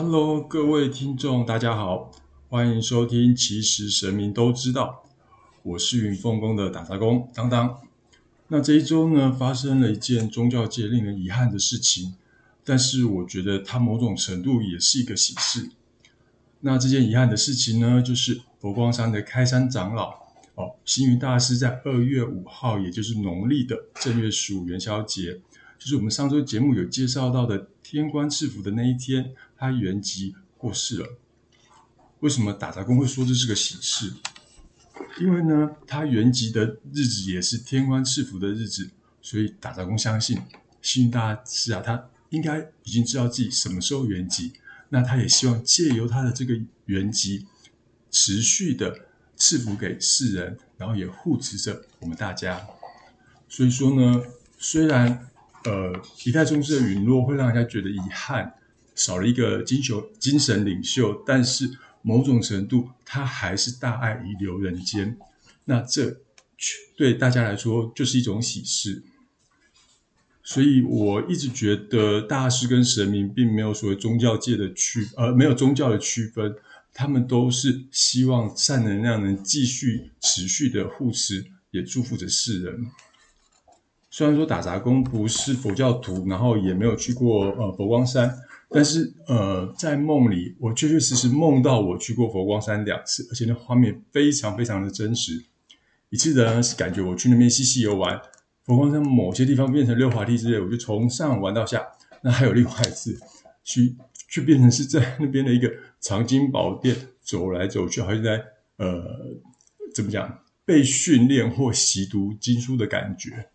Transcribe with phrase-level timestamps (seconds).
[0.00, 2.12] Hello，各位听众，大家好，
[2.48, 5.02] 欢迎收听《其实神明都知道》，
[5.64, 7.80] 我是云凤宫的打杂工当当。
[8.46, 12.14] 那这一周呢，发生了一件宗教界令人遗憾的事情，
[12.64, 15.68] 但是我觉得它某种程度也是一个喜事。
[16.60, 20.10] 那这件遗憾的事情呢，就是佛光山的开山长老
[20.54, 25.40] 哦，星云大师在二月五号，也就是农历的正月十五元宵节。
[25.76, 31.18] 就是我们上周节目有介绍到的天官赐福的那一天，他原籍过世了。
[32.20, 34.14] 为什么打杂工会说这是个喜事？
[35.20, 38.88] 因为呢，他原籍的日子也是天官赐福的日子，
[39.20, 40.40] 所以打杂工相信
[40.80, 44.52] 幸运大师啊，他应该已经知道自己什么时候原籍。
[44.90, 47.46] 那他也希望借由他的这个原籍，
[48.10, 52.66] 持续的赐福给世人，然后也护持着我们大家。
[53.48, 54.22] 所以说呢，
[54.56, 55.24] 虽然。
[55.64, 55.92] 呃，
[56.24, 58.54] 一代宗师的陨落会让人家觉得遗憾，
[58.98, 61.70] 少了一个精球精神领袖，但是
[62.02, 65.16] 某种程度他还是大爱遗留人间，
[65.64, 66.18] 那这
[66.96, 69.02] 对大家来说就是一种喜事。
[70.42, 76.56] 所以我一直觉得大师跟神明并没有所谓宗教界的区，呃，没有宗教的区分，
[76.94, 82.86] 他们都是希望善能量能继续持续的护持，也祝福着世人。
[84.10, 88.34] 虽然说打杂工不是佛教徒，然后也没有去过呃佛光山，
[88.70, 95.44] 但是呃在梦里，我确确实实梦到我去过佛光山两次，而且那画面非常非常的真实。
[96.10, 98.20] 一次呢是感觉我去那边嬉戏游玩，
[98.64, 101.82] 佛光山某些地方变成溜滑梯之类，我就从上玩到下。
[102.22, 103.18] 那还有另外一次，
[103.62, 103.96] 去
[104.28, 108.44] 去变成是在那边的一个藏经宝殿走来走去，好像在
[108.76, 109.02] 呃
[109.94, 113.48] 怎么讲被训练或习读经书的感觉。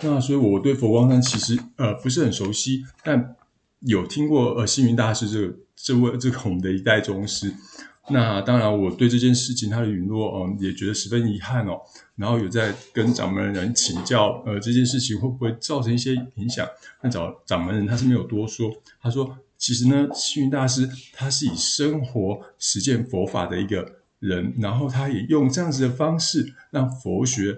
[0.00, 3.34] 那所以我对佛光山其实呃不是很熟悉，但
[3.80, 7.52] 有听过呃星云大师这个这位这个我们的一代宗师。
[8.08, 11.80] 那当然我对这件事情他的陨落嗯也觉得十分遗憾哦。
[12.14, 16.66] 然后有在跟掌门人请教呃这件事情会不会造成一些影响？
[17.02, 18.70] 那找掌门人他是没有多说，
[19.00, 27.56] 他说其实呢星云大师他是以生活实践佛法的一个人，然后他也用这样子的方式让佛学。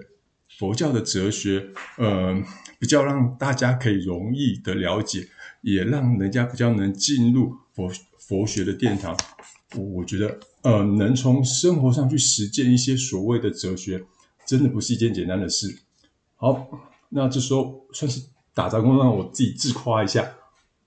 [0.57, 2.35] 佛教的哲学，呃，
[2.79, 5.29] 比较让大家可以容易的了解，
[5.61, 9.15] 也让人家比较能进入佛佛学的殿堂。
[9.75, 14.03] 我我觉得，呃，能从生活上去实践一些所谓的哲学，
[14.45, 15.79] 真的不是一件简单的事。
[16.35, 16.67] 好，
[17.09, 18.21] 那这时候算是
[18.53, 20.31] 打杂工，让我自己自夸一下。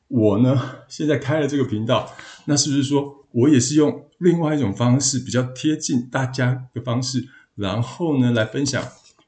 [0.09, 2.11] 我呢，现在开了这个频道，
[2.47, 8.83] 那是不是说我也是用另外一种方式，比较贴近大家的方式，然后呢，来分享？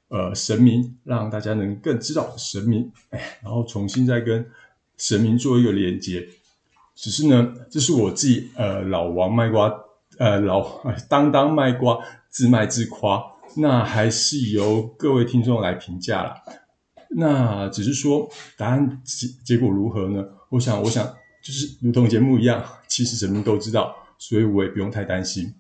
[0.09, 4.47] 呃，神明让大家能更知道神明，哎，然后重新再跟
[4.97, 6.27] 神明做一个连接。
[6.95, 9.73] 只是呢，这是我自己呃老王卖瓜，
[10.19, 11.99] 呃老 当当卖瓜
[12.31, 13.21] 自卖自夸，
[13.57, 16.35] 那还是由各位听众来评价了。
[17.17, 20.25] 那只是说答案结结果如何呢？
[20.51, 21.05] 我想，我想
[21.43, 25.53] 就是如同节目一样，其实神明都知道，所以我也不用太担心。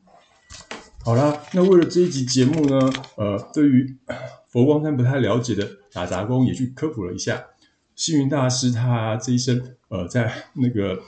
[1.04, 3.96] 好啦，那为了这一集节目呢，呃，对于
[4.48, 7.44] 佛光山不太了解的打杂工也去科普了一下。
[7.96, 11.00] 星云大师他这一生，呃，在那个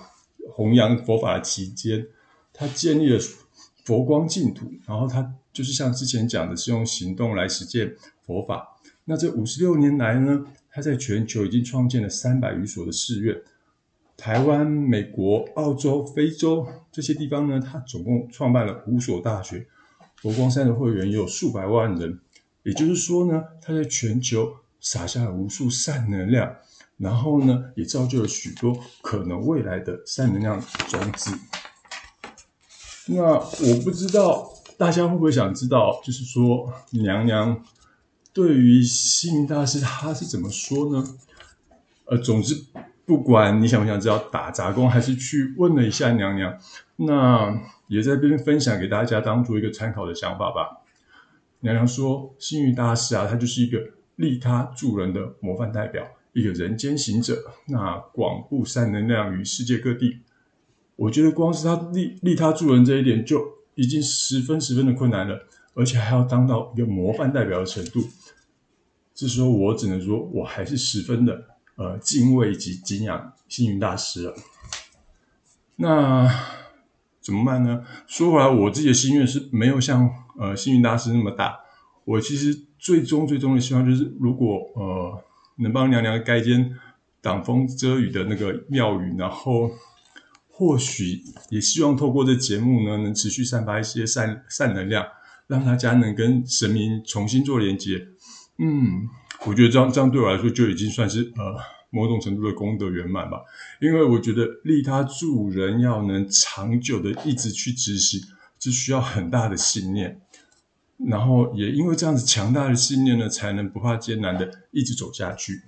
[0.53, 2.07] 弘扬佛法期间，
[2.53, 3.19] 他建立了
[3.85, 7.95] 佛光净土，然后他就是像之前讲的，是用行动来实践
[8.25, 8.77] 佛法。
[9.05, 13.37] 那这五十六年来呢，他在全球已经创建了三百余所的寺院，
[14.17, 19.67] 台湾、美国、澳洲、非洲这些地方呢，他总共创办了五所大学。
[20.17, 22.19] 佛光山的会员有数百万人，
[22.63, 26.57] 也就是说呢，他在全球撒下了无数善能量，
[26.99, 31.37] 然后呢，也造就了许多可能未来的善能量种子。
[33.07, 37.63] 那我不知道大家会不会想知道，就是说娘娘
[38.33, 41.05] 对于星云大师他是怎么说呢？
[42.07, 42.65] 呃，总之
[43.05, 46.59] 不管你想不想知道，打杂工还是去问了一下娘娘，
[46.97, 47.59] 那。
[47.89, 50.83] 也在这边分享给大家，当做一个参考的想法吧。
[51.61, 53.79] 娘娘说，星云大师啊，他就是一个
[54.17, 56.05] 利他助人的模范代表，
[56.37, 60.19] 一个人间行者，那广布善能量于世界各地。
[60.97, 63.43] 我觉得光是他利利他助人这一点，就
[63.75, 68.07] 已经十分十分的困难了，而且还要当到一个模范代表的程度。
[69.15, 71.43] 这时候我只能说，我还是十分的
[71.77, 74.35] 呃敬畏以及敬仰星云大师了。
[75.77, 76.31] 那。
[77.27, 77.85] 怎么办呢？
[78.07, 81.59] 说回来，我自己的心愿是没有像呃星云大师那么大。
[82.05, 85.25] 我其实最终最终的希望就是，如果呃
[85.57, 86.77] 能帮娘娘盖间
[87.21, 89.71] 挡风遮雨的那个庙宇，然后
[90.49, 95.07] 或许也希望透过这节目呢，能持续散发一些善善能量，
[95.47, 98.07] 让大家能跟神明重新做连接。
[98.59, 99.09] 嗯，
[99.45, 101.57] 我觉得这样这样对我来说就已经算是呃
[101.91, 103.39] 某种程度的功德圆满吧。
[103.81, 108.21] 因为我觉得利他助人要能长久的一直去执行，
[108.59, 110.21] 这需要很大的信念。
[110.99, 115.63] 然后也因为这样子强大的信念呢，才能不怕艰难的一直走下去。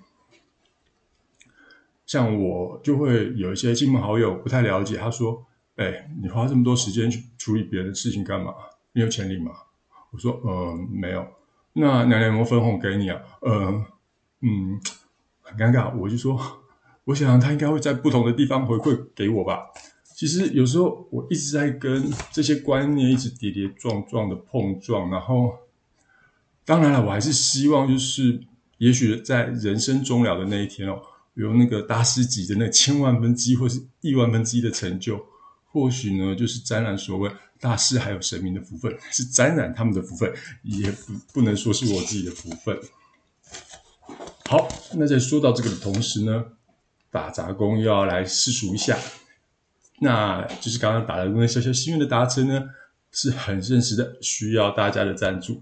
[2.07, 5.47] 像我就会有一些亲朋好友不太了解，他说
[5.77, 8.55] ：“哎，你花这么多时间去处理别的事情干嘛？
[8.93, 9.53] 你有潜力吗？”
[10.11, 11.27] 我说：“呃，没有。”
[11.75, 13.21] 那娘娘有没有分红给你啊？
[13.43, 13.85] 呃，
[14.41, 14.81] 嗯，
[15.43, 15.95] 很尴尬。
[15.95, 16.41] 我就说，
[17.05, 19.67] 我想他应该会在不同的地方回馈给我吧。
[20.19, 25.57] 其实有时候我一直在跟这些观念一直跌跌撞撞的碰撞，然后
[26.65, 28.41] 当然了，我还是希望就是，
[28.79, 31.01] 也许在人生终了的那一天哦。
[31.35, 35.25] 有那个大师级的那千万分之一或是亿万分之一的成就，
[35.71, 37.31] 或许呢就是沾染所谓
[37.61, 40.35] 大师还有神明的福分，是沾染他们的福分，
[40.65, 42.77] 也不不能说是我自己的福分。
[44.47, 46.45] 好，那在说到这个的同时呢，
[47.09, 48.99] 打杂工又要来试数一下，
[50.01, 52.63] 那就是刚刚打的那小小心愿的达成呢，
[53.13, 55.61] 是很现实的，需要大家的赞助。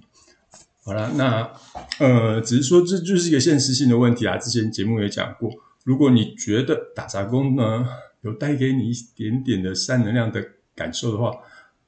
[0.85, 1.51] 好了，那
[1.99, 5.51] 呃，只是说这就是一个现实性的问题啊，之前节目也讲过。
[5.85, 7.87] 如果你觉得打杂工呢
[8.23, 10.45] 有带给你一点点的善能量的
[10.75, 11.33] 感受的话，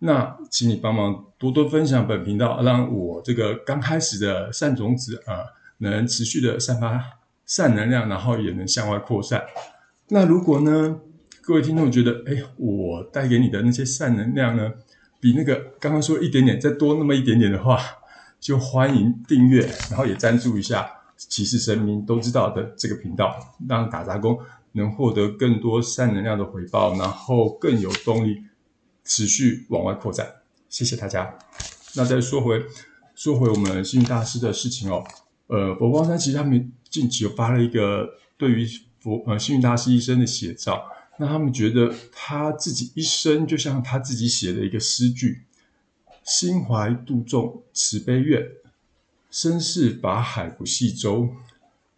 [0.01, 5.47] 那请你帮忙多多分享本频道，让我这个刚开始的善种子啊，
[5.79, 7.01] 能持续的散发
[7.47, 9.45] 善能量，然后也能向外扩散。
[10.09, 10.99] 那如果呢，
[11.49, 14.71] 各位听众觉得，哎，我带给你的那些善能量呢，
[15.19, 17.81] 比那个刚刚说一点点再多那么一点点的话，
[18.39, 20.87] 就欢迎订阅，然后也赞助一下。
[21.17, 23.35] 其实神明都知道的这个频道，
[23.67, 24.39] 让打杂工
[24.73, 28.43] 能获得更多善能量的回报，然后更有动力
[29.03, 30.27] 持续往外扩展。
[30.69, 31.35] 谢谢大家。
[31.97, 32.63] 那再说回
[33.15, 35.03] 说回我们幸运大师的事情哦。
[35.47, 38.07] 呃，佛光山其实他们近期有发了一个
[38.37, 38.67] 对于
[39.01, 40.85] 佛呃幸运大师一生的写照，
[41.19, 45.43] 那他们觉得他自己一生就像他自己写的一个诗句：
[46.25, 48.43] 心怀度众慈悲愿。
[49.31, 51.29] 身世法海不系舟，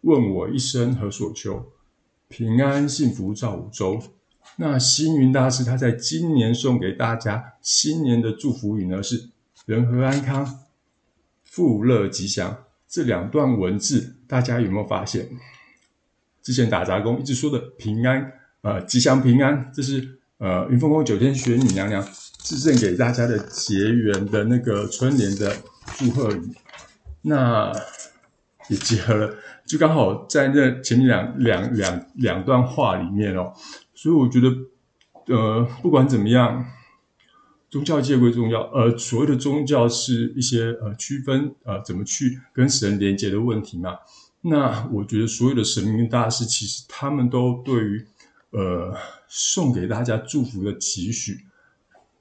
[0.01, 1.71] 问我一生何所求？
[2.27, 4.01] 平安幸福照五洲。
[4.57, 9.29] 那星云大师他在今年送给大家新年的祝福语呢，是
[9.65, 10.59] 人和安康、
[11.43, 12.65] 富乐吉祥。
[12.87, 15.29] 这两段文字，大家有没有发现？
[16.41, 18.29] 之前打杂工一直说的平安，
[18.61, 22.07] 呃，吉祥平安，这是呃云凤宫九天玄女娘娘
[22.43, 25.55] 致赠给大家的结缘的那个春联的
[25.97, 26.41] 祝贺语。
[27.23, 27.71] 那
[28.69, 29.35] 也结合了，
[29.65, 33.51] 就刚好在那前面两两两两段话里面哦，
[33.95, 36.63] 所以我觉得，呃，不管怎么样，
[37.69, 43.97] 宗教界归宗教，呃，所谓的宗教是一些呃区分呃怎么去跟神连接的问题嘛。
[44.41, 48.05] 那我觉得所有的神明大师，其实他们都对于
[48.51, 48.95] 呃
[49.27, 51.45] 送给大家祝福的期许，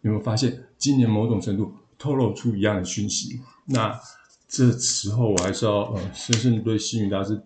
[0.01, 3.41] 有没有发现今年某种程度透露出一样的讯息？
[3.67, 4.01] 那。
[4.53, 7.41] 这时候我还是要呃深深的对星云大师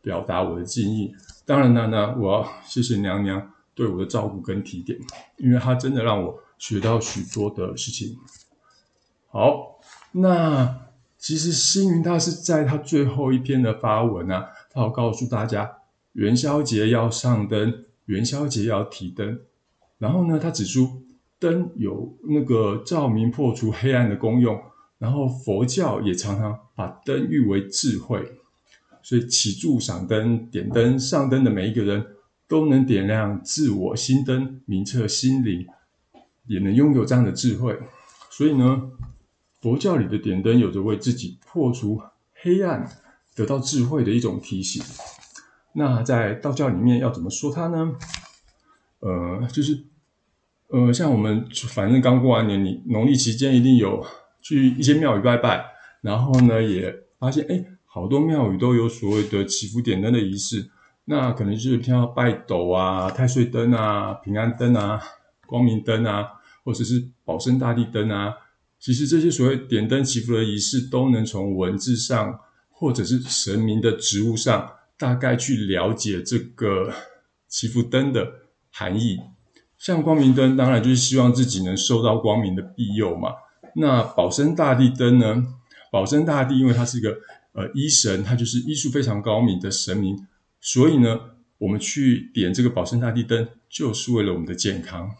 [0.00, 1.12] 表达我的敬意。
[1.44, 4.96] 当然呢，那我要谢谢娘娘对我的照顾跟提点，
[5.36, 8.16] 因为她真的让我学到许多的事情。
[9.26, 9.80] 好，
[10.12, 10.86] 那
[11.18, 15.78] 其实星云大师在他最后一篇的发文呢，他要告诉大家
[16.12, 19.40] 元宵节要上灯，元宵节要提灯。
[19.96, 21.02] 然后呢，他指出
[21.38, 24.60] 灯有那个照明破除黑暗的功用。
[24.98, 28.32] 然后佛教也常常把灯誉为智慧，
[29.00, 32.04] 所以起柱赏灯、点灯、上灯的每一个人
[32.48, 35.64] 都能点亮自我心灯，明澈心灵，
[36.48, 37.78] 也能拥有这样的智慧。
[38.28, 38.90] 所以呢，
[39.60, 42.02] 佛教里的点灯有着为自己破除
[42.42, 42.90] 黑暗、
[43.36, 44.82] 得到智慧的一种提醒。
[45.74, 47.92] 那在道教里面要怎么说它呢？
[49.00, 49.84] 呃，就是
[50.68, 54.04] 呃，像我们反正刚过完年，你农历期间一定有。
[54.40, 55.66] 去一些庙宇拜拜，
[56.00, 60.70] 然后呢，也发现哎，好多庙宇都有所谓的祈福点灯的仪式。
[61.06, 65.02] 那可能就是听到拜斗啊、太岁灯啊、平安灯啊、
[65.44, 66.24] 光明灯啊，
[66.64, 68.32] 或者是保生大帝灯啊。
[68.78, 72.38] 其实这些所谓点灯祈福的仪式，都能从文字上
[72.70, 76.92] 或者是神明的职务上，大概去了解这个
[77.46, 78.30] 祈福灯的
[78.70, 79.18] 含义。
[79.78, 83.30] 像光明灯，当然就是希望自己能受到光明的庇佑嘛。
[83.76, 85.54] 那保生大帝灯呢？
[85.92, 87.16] 保生大帝因为他是一个
[87.52, 90.18] 呃医神，他就是医术非常高明的神明，
[90.60, 91.18] 所以呢，
[91.58, 95.10] 我们去点这个保生大帝灯，就是为了我们的健康。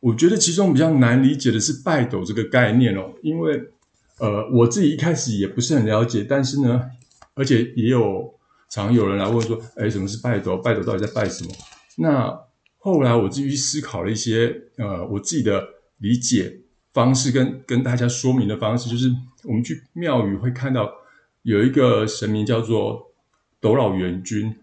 [0.00, 3.60] 我觉得其中比较难理解的是拜斗这个概念哦，因为
[4.18, 6.82] 呃我自己一开始也不是很了解，但是呢，
[7.34, 8.34] 而且也有
[8.68, 10.56] 常有人来问说，哎，什么是拜斗？
[10.58, 11.50] 拜斗到底在拜什么？
[11.96, 12.38] 那
[12.78, 15.62] 后来我自己思考了一些呃我自己的
[15.98, 16.60] 理解
[16.92, 19.10] 方式跟跟大家说明的方式，就是
[19.44, 20.90] 我们去庙宇会看到
[21.42, 23.12] 有一个神明叫做
[23.60, 24.56] 斗老元君。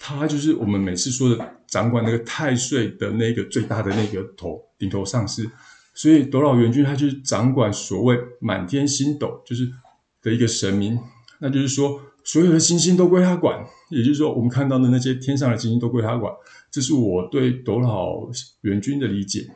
[0.00, 5.50] 他就是我们每次说的掌管那个太岁的那个最大的那个头顶头上司，
[5.92, 9.68] 所以斗老元君他就是掌管所谓满天星斗，就是
[10.22, 10.96] 的一个神明。
[11.40, 16.32] 那就是说，所有的星星都归他管，也就是说，我们看到的那些天上的星星都归他管。
[16.70, 18.28] 这是我对斗老
[18.62, 19.48] 元君的理解。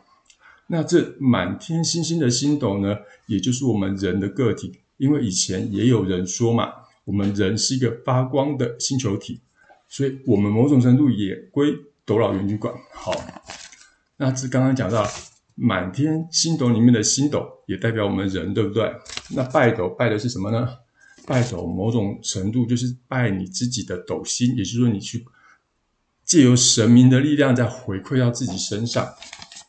[0.69, 2.97] 那这满天星星的星斗呢，
[3.27, 6.73] 也就是我们人的个体，因为以前也有人说嘛，
[7.05, 9.41] 我们人是一个发光的星球体。
[9.89, 11.75] 所以，我们某种程度也归
[12.07, 12.73] 斗老元君管。
[12.95, 13.13] 好，
[14.17, 15.07] 那这刚刚讲到
[15.55, 18.91] 满天星斗里面的星斗，也代表我们人，对不对？
[19.37, 20.67] 那拜斗拜的是什么呢？
[21.27, 25.25] 拜斗某种程度就是拜你自己的斗心，也就是说，你去
[26.25, 29.09] 借由神明的力量再回馈到自己身上。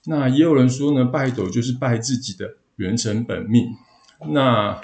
[0.05, 3.67] 那也有人说呢，拜斗就是拜自己的元神本命。
[4.31, 4.81] 那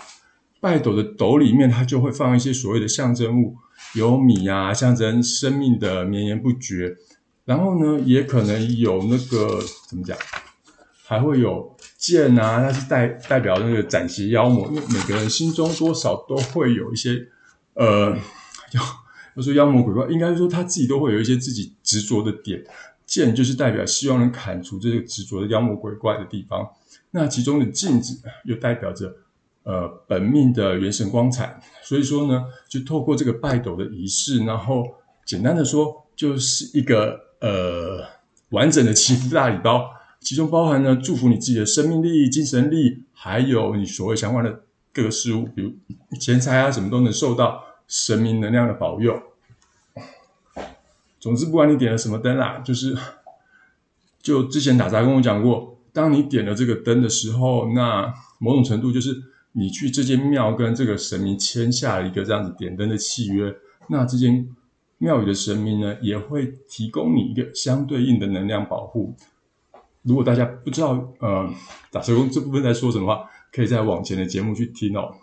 [0.62, 3.56] 拜斗的斗里面，它就会放一些所谓的象征物。
[3.96, 6.96] 有米啊，象征生命的绵延不绝。
[7.46, 10.18] 然后呢，也可能有那个怎么讲，
[11.06, 14.68] 还会有剑啊，那是代代表那个斩邪妖魔。
[14.70, 17.28] 因为每个人心中多少都会有一些，
[17.74, 18.18] 呃，
[18.74, 18.82] 要
[19.36, 22.64] 要说妖魔鬼怪，应该说他自己都会有一些自己执着的点。
[23.06, 26.68] 剑就是代表希望能砍除这个执着的妖魔鬼怪的地方。
[27.12, 29.14] 那其中的镜子又代表着。
[29.64, 34.84] 呃，本命的元神光彩，所以说呢，就透过这个拜斗的仪式，然后
[35.26, 38.04] 简单的说，就是一个呃
[38.50, 39.86] 完整的祈福大礼包，
[40.20, 45.72] 其中包含呢祝福你自己的生命力、精神力，还有你所谓相关的各个事物，比如
[46.18, 49.22] 钱财啊什么都能受到神明能量的保佑。
[51.20, 52.98] 总之，不管你点了什么灯啦，就是
[54.22, 59.24] 就之前打杂跟我讲过，当你点了这个灯的时候，那某种程度就是。
[59.54, 63.52] 你去这间庙跟这个神明签下了一个这样子点灯的契约，
[63.88, 64.48] 那这间
[65.00, 69.16] 庙宇的神明呢，也会提供你一个相对应的能量保护。
[70.10, 71.48] 如果大家不知道呃
[71.92, 75.14] 打手工这部分在说什么话，可以在往前的节目去听哦。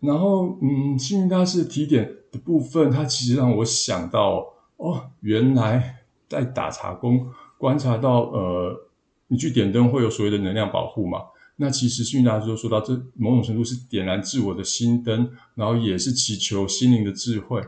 [0.00, 5.96] 然后嗯，幸运大师提点的部分，它其实让我想到哦，原来
[6.28, 7.26] 在打茶工
[7.58, 8.88] 观察到呃，
[9.26, 11.18] 你去点灯会有所谓的能量保护嘛？
[11.56, 17.60] 那其实幸运大师都说到，这某种程度是点燃自我的心灯，然后也是祈求心灵的智慧。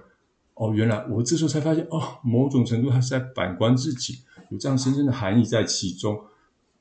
[0.54, 4.20] 哦，原来我这时候才发现，哦，某种程度它是在反观自己，
[4.50, 6.20] 有这样深深的含义在其中。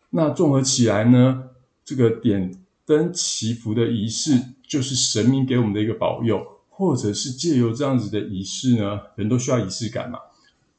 [0.10, 1.46] 那综合起来呢，
[1.86, 2.54] 这个点
[2.86, 10.20] 灯祈福的仪式，就是神明给我们的一个保佑，或者是借由这样子的仪式呢，人都需要仪式感嘛，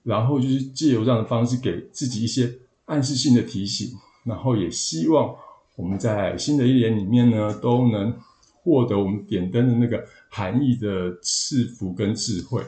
[0.03, 2.53] 然后就是借由这样的方式给自己一些
[2.85, 5.35] 暗示性的提醒，然后也希望。
[5.77, 8.15] 我们在新的一年里面呢，都能
[8.63, 12.63] 获得我们点灯的那个含义的赐福跟智慧。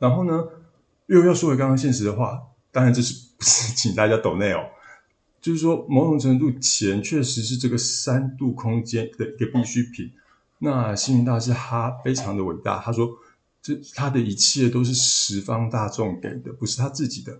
[0.00, 0.48] 然后呢，
[1.10, 2.40] 又要说回刚刚现实的话，
[2.70, 4.64] 当然这是不是请大家抖内哦？
[5.40, 10.12] 就是说，某种程度，钱确实是这个三度空间的一个必需品。
[10.58, 13.10] 那星云大师他非常的伟大，他说，
[13.60, 17.36] 这他的一切都是十方大众给的，不是他自己的。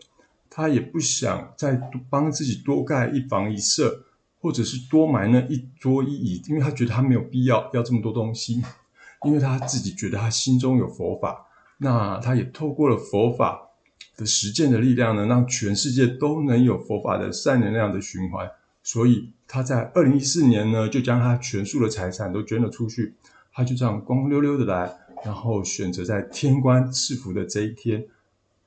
[0.48, 4.04] 他也不想再帮自己多盖一房一舍，
[4.40, 8.60] 或者是多买那一桌一椅，因为他觉得他没有必要要这么多东西，
[9.24, 11.46] 因为他自己觉得他心中有佛法，
[11.82, 13.70] 那他也透过了佛法
[14.16, 18.50] 的实践的力量呢，让全世界都能有佛法的善能量的循环。
[18.82, 23.14] 所以他在二零一四年呢，就将他全数的财产都捐了出去，
[23.52, 24.94] 他就这样光溜溜的来，
[25.24, 28.06] 然后选择在天官赐福的这一天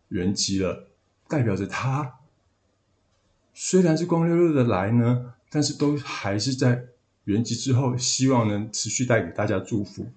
[0.09, 0.87] 圆寂了。
[1.27, 2.15] 代表着他
[3.53, 6.85] 虽然是光溜溜的来呢，但是都还是在
[7.25, 10.07] 圆寂之后，希望能持续带给大家祝福。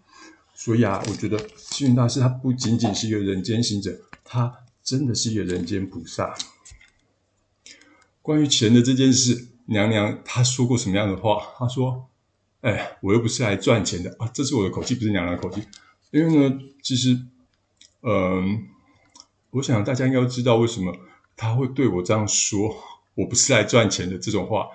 [0.57, 6.35] 所以啊，我觉得星云大师他不仅仅是一个人间行者，他真的是一个人间菩萨。
[8.23, 11.37] 关于钱的这件事，娘娘她说过什么样的话？
[11.59, 12.09] 她说
[12.63, 15.63] ：“哎，我又不是来赚钱的啊！”这是我的口气，不是娘娘的口气。
[16.11, 17.21] 因为呢，其实，
[18.03, 18.67] 嗯。
[19.51, 20.95] 我想大家应该都知道为什么
[21.35, 22.77] 他会对我这样说。
[23.15, 24.67] 我不是来赚钱的这种话，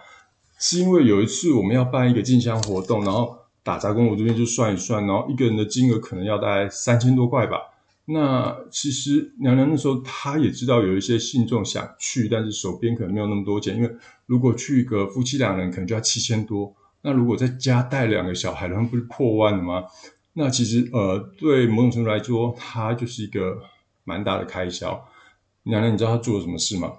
[0.58, 7.58] 是因为有一次我们要办一个进香活动，然后打杂工我这边就算一算，然后一个人的金额可能要大概三千多块吧。
[8.06, 19.84] 那其实娘娘那时候她也知道有一些信众想去，但是手边可能没有那么多钱，因为如果去一个夫妻两人可能就要七千多，那如果再加带两个小孩，他们不是破万了吗？
[20.34, 23.62] 那其实呃，对某种程度来说，它就是一个
[24.04, 25.08] 蛮大的开销。
[25.64, 26.92] 娘娘，你知道她做了什么事吗？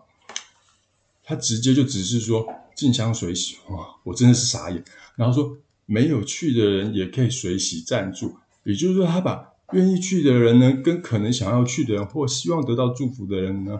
[1.24, 4.82] 她直接就只是说进香水洗，哇，我真的是傻眼。
[5.16, 5.56] 然后说
[5.92, 13.78] 没有去的人也可以随喜赞助，也就是说，他把愿意去的人呢，跟可能想要去的人或希望得到祝福的人呢，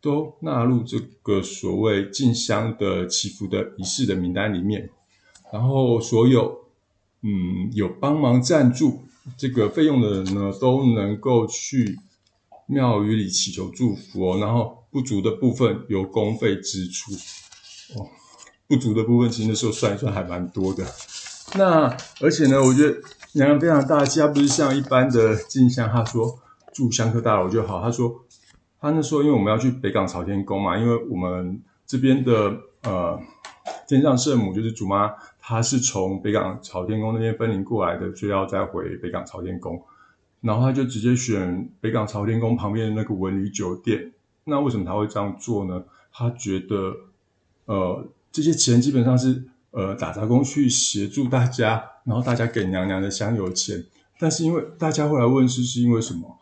[0.00, 4.90] 都纳入这个所谓进香的祈福的仪式的名单里面。
[5.52, 6.64] 然后所有
[7.20, 9.02] 嗯有帮忙赞助
[9.36, 11.96] 这个费用的人呢，都能够去
[12.66, 14.38] 庙宇里祈求祝福哦。
[14.40, 17.12] 然后不足的部分由公费支出
[17.94, 18.08] 哦。
[18.66, 20.84] 不足的部分其实那时候算一算还蛮多的。
[21.54, 23.00] 那而且呢，我觉得
[23.32, 26.38] 娘娘非常大气，她不是像一般的进香，她说
[26.72, 27.82] 住香客大楼就好。
[27.82, 28.24] 她说
[28.80, 32.54] 她那时候因为我们要去北港朝天宫嘛，因为我们这边的
[32.84, 33.20] 呃
[33.86, 39.82] 天上圣母就是祖妈，她是从北港朝天宫那边分灵过来的，所以要再回北港朝天宫。
[40.40, 44.12] 然后她就直接选北港朝天宫旁边的那个文旅酒店。
[44.44, 45.84] 那为什么她会这样做呢？
[46.12, 46.94] 她觉得
[47.66, 48.06] 呃。
[48.34, 53.84] 这些钱基本上是呃打杂工去协助大家，然后大家给娘娘的香油钱。
[54.18, 56.38] 但是因为大家会来问是是因为什么？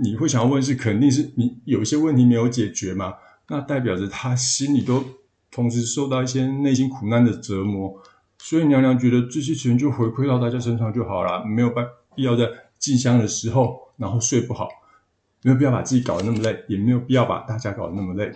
[0.00, 3.14] 你会想要问是肯定是你有一些问题没有解决嘛？
[3.48, 5.04] 那代表着他心里都
[5.50, 8.00] 同时受到一些内心苦难的折磨，
[8.38, 12.46] 所以娘娘觉得这些钱就回馈到大家身上就好了，没有办必要在
[12.78, 14.68] 进香的时候然后睡不好，
[15.42, 18.30] 没有必要把自己搞得那么累，也没有必要把大家搞得那么累，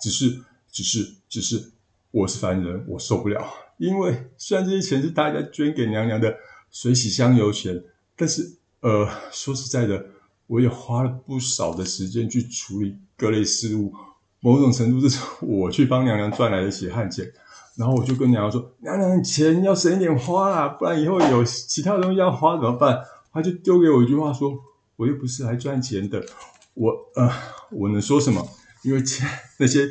[0.00, 1.72] 只是只是只是。
[2.12, 3.42] 我是凡人，我受不了。
[3.78, 6.36] 因为虽然这些钱是大家捐给娘娘的
[6.70, 7.82] 水洗香油钱，
[8.14, 10.04] 但是呃，说实在的，
[10.46, 13.94] 我也花了不少的时间去处理各类事务。
[14.40, 17.26] 某种程度这是我去帮娘娘赚来的血汗钱。
[17.76, 24.52] 然后我就跟娘娘说：“娘娘，钱要省一点花啦，不然以后有其他东西要花怎么办？”她就丢给我一句话说
[24.96, 26.22] ：“我又不是来赚钱的，
[26.74, 27.32] 我呃，
[27.70, 28.46] 我能说什么？
[28.82, 29.26] 因为钱
[29.58, 29.88] 那些。”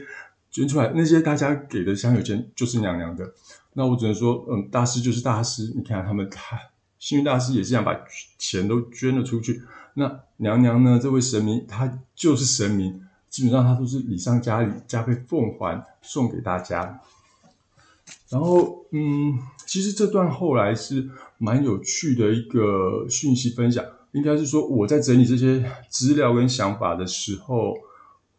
[0.51, 3.33] 捐出来那些大家给的香油钱就是娘娘的，
[3.71, 5.71] 那我只能说，嗯，大师就是大师。
[5.73, 6.59] 你看他们，他
[6.99, 7.97] 幸运大师也是想把
[8.37, 9.61] 钱都捐了出去。
[9.93, 10.99] 那娘娘呢？
[11.01, 16.99] 这位神明，她就是神明，基本上她都是礼上加礼，加倍奉还送给大家。
[18.27, 27.73] 然后，嗯，其实这段后来是蛮有趣的一个讯息分享，应该是说我在整理这些资料跟想法的时候。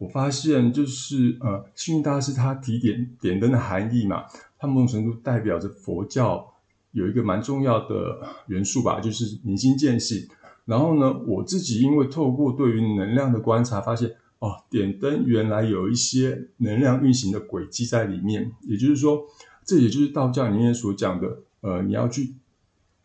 [0.03, 4.25] 我发现，就是呃，幸运大师他提点点灯的含义嘛，
[4.59, 6.45] 它某种程度代表着佛教
[6.91, 10.27] 有一个蛮重要的元素吧，就是明心见性。
[10.65, 18.51] 然后呢，我自己因为透过对于能量的观察，发现哦，点灯原来有一些能量运行的轨迹在里面。
[18.63, 19.23] 也就是说，
[19.65, 22.35] 这也就是道教里面所讲的，呃，你要去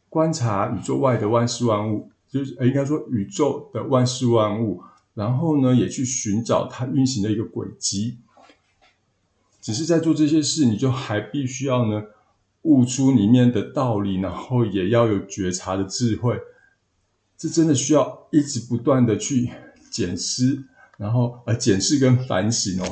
[0.10, 4.82] 观察宇宙外的万事万物，就是应该说宇宙的万事万物。
[5.18, 8.20] 然后呢，也去寻找它运行的一个轨迹。
[9.60, 12.04] 只是在做这些事，你就还必须要呢
[12.62, 16.40] 悟出里面的道理，然后也要有觉察的智慧。
[17.36, 19.50] 这真的需要一直不断的去
[19.90, 20.64] 检视，
[20.98, 22.86] 然后呃检视跟反省哦。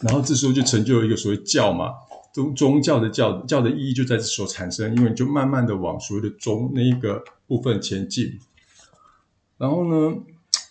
[0.00, 1.92] 然后这时候就成就了一个所谓教嘛，
[2.32, 8.38] 宗宗教的教教的意义就在这时候产生，因为你就慢慢的往所谓的宗那一个部分前进。
[9.58, 10.16] 然后呢，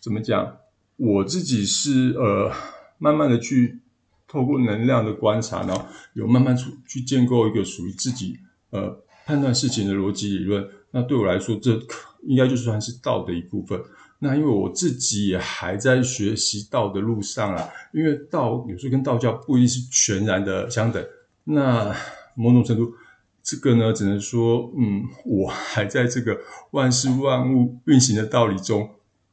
[0.01, 0.57] 怎么讲？
[0.99, 2.51] 我自己是呃，
[2.97, 3.79] 慢慢的去
[4.27, 8.37] 透过能量的观察，然后有慢慢去去建构一个属于自己
[8.71, 10.67] 呃判断事情的逻辑理论。
[10.91, 11.79] 那对我来说，这
[12.23, 13.81] 应该就算是道的一部分。
[14.19, 21.01] 那因为我自己也还在学习道的路上啊，因为道有时候跟道教不一定是全然的相等。
[21.45, 21.95] 那
[22.35, 22.93] 某种程度，
[23.41, 26.37] 这个呢，只能说，嗯，我还在这个
[26.71, 28.89] 万事万物运行的道理中。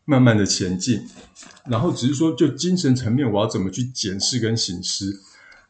[0.08, 1.00] 慢慢的前进，
[1.68, 5.20] 然后只是说，就精神层面，我要怎么去检视跟醒思？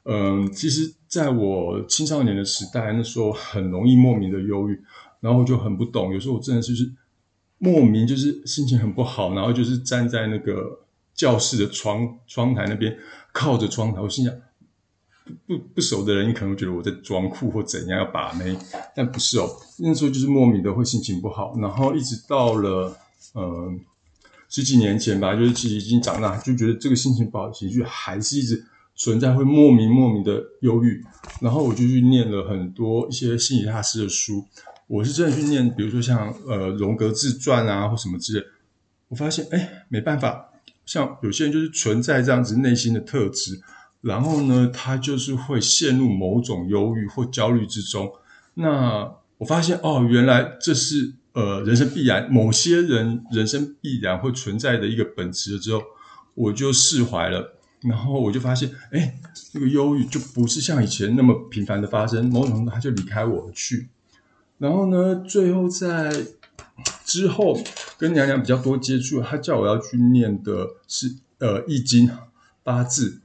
[0.05, 4.79] 嗯，其实在我青少年的时代，那时候很容易莫名的忧郁，
[5.21, 6.93] 然后就很不懂，有时候我真的就是
[7.57, 10.81] 莫名就是心情很不好，然后就是站在那个
[11.15, 12.95] 教室的窗窗台那边，
[13.33, 14.35] 靠着窗台，我心想，
[15.47, 18.55] 不不熟的人，你可能觉得我在装酷或怎样要把妹，
[18.95, 22.95] 但不是哦，那时候就是莫名的会心情不好，然后一直到了
[23.35, 23.81] 嗯。
[24.57, 28.65] 十几年前吧，就是其实已经长大，就觉得这个心情不好情绪还是一直
[28.95, 31.05] 存在，会莫名莫名的忧郁。
[31.43, 34.47] 然后我就去念了很多一些心理大师的书，
[34.87, 38.47] 我是真的去念，比如说像呃荣格自传啊或什么之类。
[39.09, 40.49] 我发现，哎，没办法，
[40.87, 43.61] 像有些人就是存在这样子内心的特质，
[44.01, 48.11] 然后呢，他就是会陷入某种忧郁或焦虑之中。
[48.55, 55.83] 那我发现，哦，原来这是呃人生必然，某些人人生必然会存在的一个本质了之后，
[56.35, 57.53] 我就释怀了。
[57.83, 59.21] 然后我就发现，哎，
[59.53, 63.89] 这个忧郁就不是像以前那么频繁的发生，某种程度他就离开我而去。
[64.59, 66.11] 然后呢，最后在
[67.05, 67.61] 之后
[67.99, 72.11] 跟娘娘比较多接触，她叫我要去念的是呃易经
[72.65, 73.21] 八字。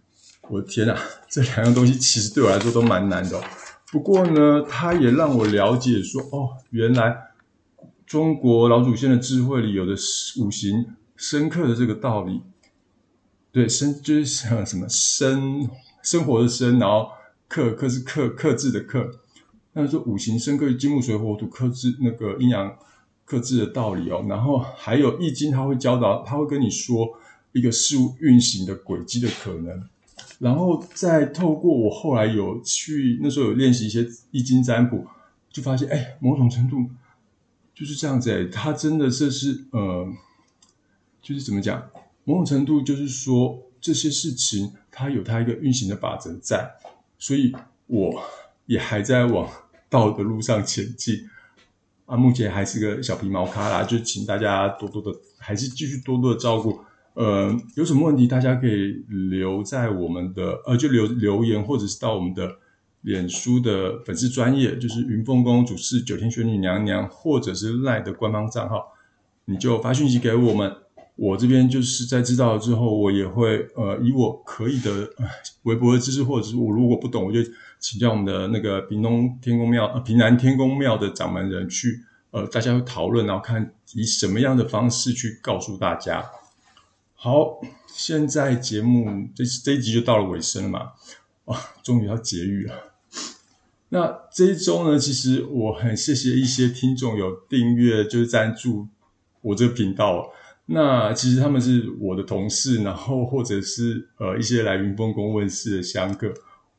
[0.49, 0.97] 我的天呐，
[1.29, 3.41] 这两样东西其实对我来说都蛮难的。
[3.89, 7.30] 不过呢，他也让我了解说，哦，原来
[8.11, 9.93] 中国老祖先的智慧里有的
[10.37, 12.41] 五行深刻的这个道理。
[13.53, 15.69] 对，生就是像什么生
[16.03, 17.07] 生活的生，然后
[17.47, 19.09] 克克是克克制的克，
[19.71, 22.77] 那是五行生克金木水火土克制那个阴阳
[23.23, 24.25] 克制的道理哦。
[24.27, 27.07] 然后还有易经，他会教导，他会跟你说
[27.53, 29.81] 一个事物运行的轨迹的可能。
[30.39, 35.07] 然后再透过我后来有去那时候有练习一些易经占卜，
[35.49, 36.89] 就发现哎，某种程度
[37.81, 40.07] 就是这样子哎，他真的这是呃，
[41.19, 41.89] 就是怎么讲？
[42.25, 46.75] 某种程度就是说，这些事情它有它一个运行的法则在，
[47.17, 47.51] 所以
[47.87, 48.21] 我
[48.67, 49.49] 也还在往
[49.89, 51.27] 道的路上前进
[52.05, 52.15] 啊。
[52.15, 56.81] 目前还是个小皮毛咖啦，就请大家多多的，还是继续多多的照顾。
[57.15, 62.57] 呃，有什么问题大家可以留在我们的呃，就留留言，或者是到我们的
[63.01, 68.93] 脸书的粉丝专业，就是云凤公主是九天玄女娘娘，或者是赖的官方账号，
[69.45, 70.75] 你就发讯息给我们。
[71.17, 75.07] 我这边就是在知道了之后，我也会呃以我可以的
[75.63, 77.39] 微博的知识，或者是我如果不懂，我就
[77.79, 81.99] 请教我们的那个屏东天公庙呃平南天公庙的掌门人去
[82.31, 86.25] 呃大家会讨论，然后看以什么样的方式去告诉大家。
[87.13, 90.91] 好，现在节目这这一集就到了尾声了嘛，
[91.45, 92.90] 哇，终于要结语了。
[93.93, 98.87] 那这一周呢，其实我很谢谢一些听众有订阅，就是赞助
[99.41, 100.31] 我这个频道。
[100.67, 106.33] 那其实他们是我的同事，然后或者是呃一些来云峰公问世的香客，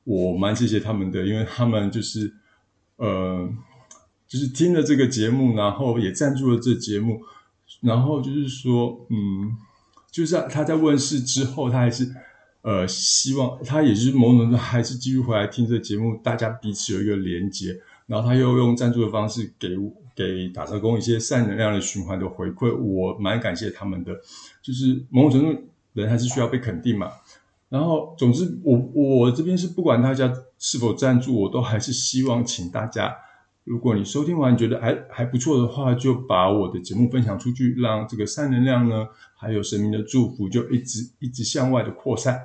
[0.04, 2.32] 我蛮谢谢他们的，因为他们就是
[2.96, 3.46] 呃
[4.26, 7.20] 就是听了这个节目，然后也赞助了这节目，
[7.82, 9.54] 然后就是说嗯，
[10.10, 12.10] 就是他在问世之后，他还是
[12.62, 19.68] 呃希望他也是某种程度还是继续回来听这节目，大家彼此有一个连接，然后他又用赞助的方式给。
[20.14, 24.12] 给打车工一些善能量的循环的回馈，我蛮感谢他们的。
[24.60, 25.62] 就是某种程度，
[25.94, 27.10] 人还是需要被肯定嘛。
[27.70, 33.16] 然后，总之，我我这边是不管大家是否赞助，我都还是希望请大家，
[33.64, 42.38] 如果你收听完觉得还还不错的话，就把我的节目分享出去，让这个善能量呢，还有神明的祝福，就一直一直向外的扩散。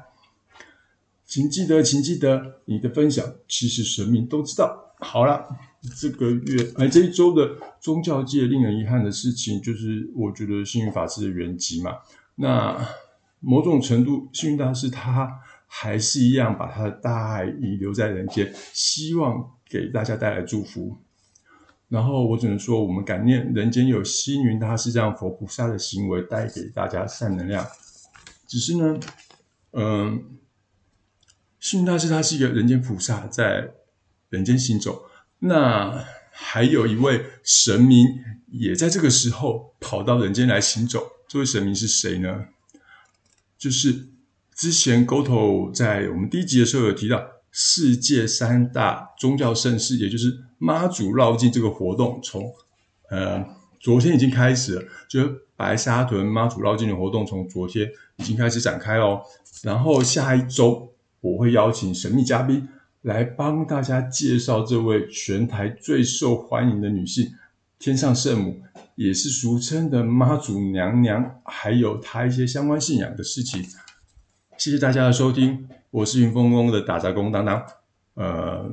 [1.27, 4.95] 请记得，请记得，你的分享其实神明都知道。
[4.99, 5.45] 好了。
[5.95, 11.97] 这个月哎，这一周的宗教界令人遗憾的事情，就是我觉得幸运法师的原籍嘛。
[12.35, 12.77] 那
[13.39, 20.97] 某种程度，幸运大师他还是一样把他的大爱遗留在人间，希望给大家带来祝福。
[21.87, 27.65] 然后我只能说，我们感念人间有幸运大师这样佛菩萨的行为，带给大家善能量。
[28.45, 28.99] 只是呢，
[29.71, 30.21] 嗯，
[31.75, 33.71] 运大师他是一个人间菩萨，在
[34.29, 35.03] 人间行走。
[35.39, 38.07] 那还有一位神明
[38.51, 42.45] 也在这个时候跑到人间来行走，这位神明是谁呢？
[43.57, 44.07] 就是
[44.55, 52.53] 之前 GoTo 在我们第一集的时候有提到，世界三大宗教盛事，也就是妈祖绕境这个活动，从
[53.09, 53.43] 呃
[53.79, 59.21] 昨天已经开始了，就是白沙屯妈祖绕境的活动从昨天已经开始展开哦。
[59.63, 62.67] 然后下一周我会邀请神秘嘉宾。
[63.03, 67.31] 来帮大家介绍这位全台最受欢迎的女性——
[67.79, 68.61] 天上圣母，
[68.95, 73.63] 也是俗称的妈祖娘娘，还有她一些相关信仰的事情。
[74.57, 77.63] 谢谢大家的收听，我是云峰宫的打杂工当当，
[78.15, 78.69] 呃，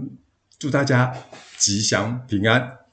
[0.59, 1.15] 祝大家
[1.57, 2.84] 吉祥平安。